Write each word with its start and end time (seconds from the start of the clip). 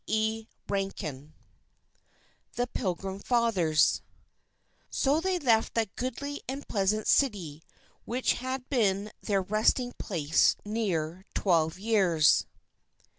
E. 0.07 0.47
RANKIN 0.67 1.35
THE 2.53 2.65
PILGRIM 2.65 3.19
FATHERS 3.19 4.01
_So 4.91 5.21
they 5.21 5.37
left 5.37 5.75
that 5.75 5.95
goodly 5.95 6.41
and 6.49 6.67
pleasant 6.67 7.05
city 7.05 7.61
which 8.03 8.33
had 8.33 8.67
been 8.67 9.11
their 9.21 9.43
resting 9.43 9.93
place 9.99 10.55
near 10.65 11.27
twelve 11.35 11.77
years. 11.77 12.47